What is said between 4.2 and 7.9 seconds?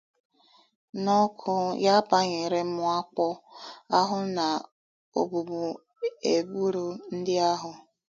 na ogbugbu e gburu ndị ahụ